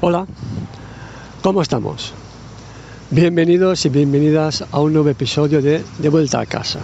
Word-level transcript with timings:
Hola, 0.00 0.28
¿cómo 1.42 1.60
estamos? 1.60 2.12
Bienvenidos 3.10 3.84
y 3.84 3.88
bienvenidas 3.88 4.64
a 4.70 4.78
un 4.78 4.92
nuevo 4.92 5.08
episodio 5.08 5.60
de 5.60 5.82
De 5.98 6.08
vuelta 6.08 6.38
a 6.38 6.46
casa. 6.46 6.78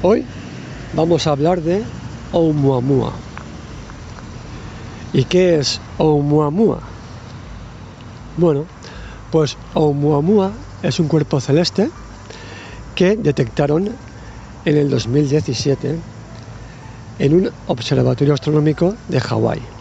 Hoy 0.00 0.24
vamos 0.94 1.26
a 1.26 1.32
hablar 1.32 1.60
de 1.60 1.82
Oumuamua. 2.32 3.12
¿Y 5.12 5.24
qué 5.24 5.58
es 5.58 5.82
Oumuamua? 5.98 6.80
Bueno, 8.38 8.64
pues 9.30 9.58
Oumuamua 9.74 10.50
es 10.82 10.98
un 10.98 11.08
cuerpo 11.08 11.42
celeste 11.42 11.90
que 12.94 13.18
detectaron 13.18 13.90
en 14.64 14.76
el 14.78 14.88
2017 14.88 15.98
en 17.18 17.34
un 17.34 17.50
observatorio 17.66 18.32
astronómico 18.32 18.94
de 19.08 19.20
Hawái. 19.20 19.75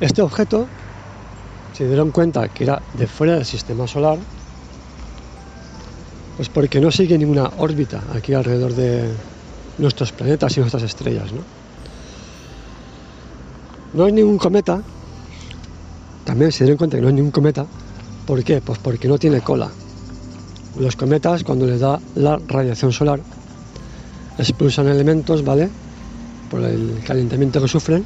Este 0.00 0.22
objeto 0.22 0.66
se 1.74 1.86
dieron 1.86 2.10
cuenta 2.10 2.48
que 2.48 2.64
era 2.64 2.82
de 2.96 3.06
fuera 3.06 3.34
del 3.34 3.44
sistema 3.44 3.86
solar, 3.86 4.18
pues 6.36 6.48
porque 6.48 6.80
no 6.80 6.90
sigue 6.90 7.18
ninguna 7.18 7.50
órbita 7.58 8.02
aquí 8.14 8.32
alrededor 8.32 8.74
de 8.74 9.10
nuestros 9.78 10.12
planetas 10.12 10.56
y 10.56 10.60
nuestras 10.60 10.82
estrellas. 10.82 11.32
¿no? 11.32 11.60
no 13.92 14.04
hay 14.04 14.12
ningún 14.12 14.38
cometa, 14.38 14.80
también 16.24 16.52
se 16.52 16.64
dieron 16.64 16.78
cuenta 16.78 16.96
que 16.96 17.02
no 17.02 17.08
hay 17.08 17.14
ningún 17.14 17.32
cometa, 17.32 17.66
¿por 18.26 18.42
qué? 18.44 18.60
Pues 18.60 18.78
porque 18.78 19.08
no 19.08 19.18
tiene 19.18 19.40
cola. 19.40 19.70
Los 20.78 20.96
cometas, 20.96 21.42
cuando 21.42 21.66
les 21.66 21.80
da 21.80 22.00
la 22.14 22.38
radiación 22.46 22.92
solar, 22.92 23.20
expulsan 24.38 24.88
elementos, 24.88 25.44
¿vale? 25.44 25.68
Por 26.50 26.62
el 26.62 27.02
calentamiento 27.04 27.60
que 27.60 27.68
sufren 27.68 28.04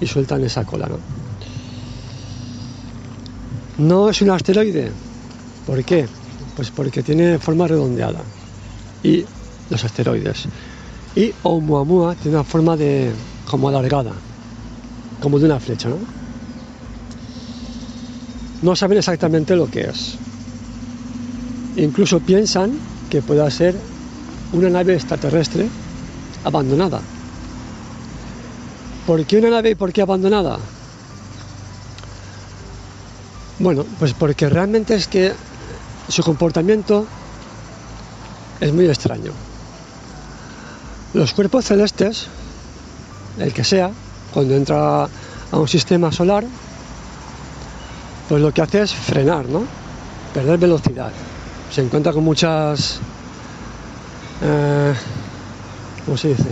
y 0.00 0.06
sueltan 0.06 0.44
esa 0.44 0.64
cola, 0.64 0.86
¿no? 0.86 1.25
No 3.78 4.08
es 4.08 4.22
un 4.22 4.30
asteroide. 4.30 4.90
¿Por 5.66 5.84
qué? 5.84 6.06
Pues 6.56 6.70
porque 6.70 7.02
tiene 7.02 7.38
forma 7.38 7.68
redondeada. 7.68 8.20
Y 9.02 9.24
los 9.68 9.84
asteroides. 9.84 10.46
Y 11.14 11.32
Oumuamua 11.42 12.14
tiene 12.14 12.38
una 12.38 12.44
forma 12.44 12.76
de 12.76 13.12
como 13.50 13.68
alargada, 13.68 14.12
como 15.20 15.38
de 15.38 15.44
una 15.44 15.60
flecha, 15.60 15.88
¿no? 15.88 15.98
No 18.62 18.74
saben 18.74 18.98
exactamente 18.98 19.54
lo 19.54 19.70
que 19.70 19.82
es. 19.82 20.16
Incluso 21.76 22.20
piensan 22.20 22.72
que 23.10 23.20
pueda 23.20 23.50
ser 23.50 23.78
una 24.52 24.70
nave 24.70 24.94
extraterrestre 24.94 25.68
abandonada. 26.44 27.00
¿Por 29.06 29.24
qué 29.24 29.38
una 29.38 29.50
nave 29.50 29.70
y 29.70 29.74
por 29.74 29.92
qué 29.92 30.02
abandonada? 30.02 30.58
Bueno, 33.58 33.84
pues 33.98 34.12
porque 34.12 34.48
realmente 34.48 34.94
es 34.94 35.06
que 35.08 35.32
su 36.08 36.22
comportamiento 36.22 37.06
es 38.60 38.72
muy 38.72 38.86
extraño. 38.86 39.32
Los 41.14 41.32
cuerpos 41.32 41.64
celestes, 41.64 42.26
el 43.38 43.52
que 43.52 43.64
sea, 43.64 43.90
cuando 44.32 44.54
entra 44.54 45.04
a 45.04 45.58
un 45.58 45.68
sistema 45.68 46.12
solar, 46.12 46.44
pues 48.28 48.42
lo 48.42 48.52
que 48.52 48.62
hace 48.62 48.82
es 48.82 48.92
frenar, 48.92 49.48
¿no? 49.48 49.64
Perder 50.34 50.58
velocidad. 50.58 51.12
Se 51.72 51.80
encuentra 51.80 52.12
con 52.12 52.24
muchas 52.24 53.00
eh, 54.42 54.94
¿cómo 56.04 56.16
se 56.16 56.28
dice? 56.28 56.44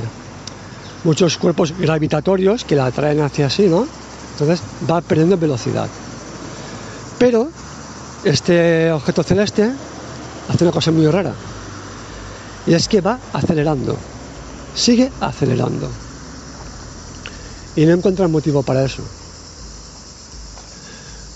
Muchos 1.05 1.37
cuerpos 1.37 1.75
gravitatorios 1.79 2.65
que 2.65 2.77
la 2.77 2.87
atraen 2.87 3.21
hacia 3.21 3.51
sí, 3.51 3.69
¿no? 3.69 3.87
Entonces 4.33 4.63
va 4.91 5.01
perdiendo 5.01 5.37
velocidad. 5.37 5.89
Pero 7.19 7.49
este 8.25 8.91
objeto 8.93 9.23
celeste 9.23 9.71
hace 10.49 10.65
una 10.65 10.73
cosa 10.73 10.91
muy 10.91 11.07
rara. 11.07 11.33
Y 12.67 12.75
es 12.75 12.89
que 12.89 13.01
va 13.01 13.19
acelerando. 13.33 13.97
Sigue 14.75 15.11
acelerando. 15.21 15.89
Y 17.77 17.87
no 17.87 17.93
encuentran 17.93 18.31
motivo 18.31 18.63
para 18.63 18.85
eso. 18.85 19.03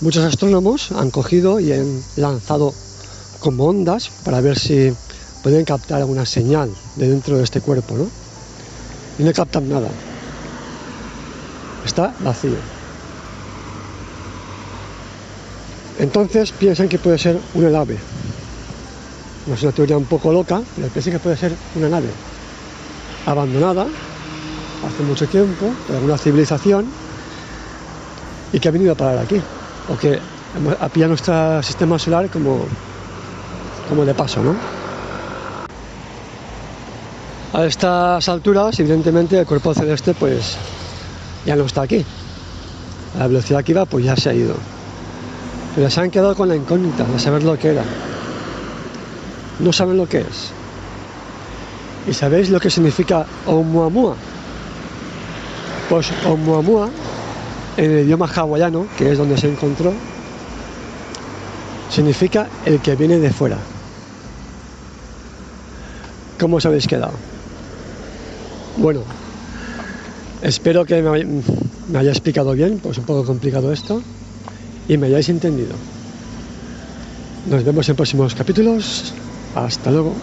Muchos 0.01 0.23
astrónomos 0.23 0.91
han 0.91 1.11
cogido 1.11 1.59
y 1.59 1.73
han 1.73 2.01
lanzado 2.15 2.73
como 3.39 3.65
ondas 3.65 4.09
para 4.23 4.41
ver 4.41 4.57
si 4.57 4.93
pueden 5.43 5.65
captar 5.65 5.99
alguna 5.99 6.25
señal 6.25 6.73
de 6.95 7.09
dentro 7.09 7.37
de 7.37 7.43
este 7.43 7.61
cuerpo, 7.61 7.95
¿no? 7.95 8.07
Y 9.17 9.23
no 9.23 9.33
captan 9.33 9.67
nada. 9.69 9.89
Está 11.85 12.13
vacío. 12.19 12.78
Entonces 15.99 16.51
piensan 16.53 16.87
que 16.87 16.97
puede 16.97 17.17
ser 17.17 17.37
una 17.53 17.69
nave. 17.69 17.97
No 19.45 19.53
es 19.53 19.63
una 19.63 19.71
teoría 19.71 19.97
un 19.97 20.05
poco 20.05 20.31
loca, 20.31 20.61
pero 20.75 20.87
piensan 20.87 21.13
que 21.13 21.19
puede 21.19 21.37
ser 21.37 21.53
una 21.75 21.89
nave 21.89 22.07
abandonada 23.25 23.85
hace 24.87 25.03
mucho 25.03 25.27
tiempo 25.27 25.71
por 25.85 25.95
alguna 25.97 26.17
civilización 26.17 26.85
y 28.53 28.59
que 28.59 28.67
ha 28.67 28.71
venido 28.71 28.93
a 28.93 28.95
parar 28.95 29.17
aquí. 29.17 29.41
O 29.89 29.97
que 29.97 30.19
ha 30.79 30.89
pillado 30.89 31.09
nuestro 31.09 31.61
sistema 31.61 31.99
solar 31.99 32.29
como, 32.29 32.65
como 33.89 34.05
de 34.05 34.13
paso, 34.13 34.41
¿no? 34.41 34.55
A 37.51 37.65
estas 37.65 38.29
alturas, 38.29 38.79
evidentemente, 38.79 39.37
el 39.37 39.45
cuerpo 39.45 39.73
celeste 39.73 40.13
pues 40.13 40.55
ya 41.45 41.55
no 41.55 41.65
está 41.65 41.81
aquí. 41.81 42.05
A 43.15 43.19
la 43.19 43.27
velocidad 43.27 43.63
que 43.63 43.71
iba, 43.73 43.85
pues 43.85 44.05
ya 44.05 44.15
se 44.15 44.29
ha 44.29 44.33
ido. 44.33 44.55
Pero 45.75 45.89
se 45.89 45.99
han 46.01 46.11
quedado 46.11 46.35
con 46.35 46.49
la 46.49 46.55
incógnita 46.55 47.03
de 47.03 47.19
saber 47.19 47.43
lo 47.43 47.57
que 47.57 47.69
era. 47.69 47.83
No 49.59 49.73
saben 49.73 49.97
lo 49.97 50.07
que 50.07 50.19
es. 50.19 50.51
¿Y 52.07 52.13
sabéis 52.13 52.49
lo 52.49 52.59
que 52.59 52.69
significa 52.69 53.25
Oumuamua? 53.45 54.15
Pues 55.89 56.07
Oumuamua, 56.25 56.89
en 57.77 57.91
el 57.91 58.05
idioma 58.05 58.27
hawaiano, 58.27 58.87
que 58.97 59.11
es 59.11 59.17
donde 59.17 59.37
se 59.37 59.49
encontró, 59.49 59.93
significa 61.89 62.47
el 62.65 62.79
que 62.79 62.95
viene 62.95 63.17
de 63.17 63.31
fuera. 63.31 63.57
¿Cómo 66.39 66.57
os 66.57 66.65
habéis 66.65 66.87
quedado? 66.87 67.13
Bueno, 68.77 69.01
espero 70.41 70.85
que 70.85 71.01
me, 71.01 71.99
haya 71.99 72.11
explicado 72.11 72.53
bien, 72.53 72.79
pues 72.79 72.97
un 72.97 73.03
poco 73.03 73.25
complicado 73.25 73.73
esto, 73.73 74.01
y 74.89 74.97
me 74.97 75.07
hayáis 75.07 75.29
entendido. 75.29 75.75
Nos 77.49 77.63
vemos 77.63 77.87
en 77.87 77.95
próximos 77.95 78.35
capítulos. 78.35 79.13
Hasta 79.55 79.91
luego. 79.91 80.13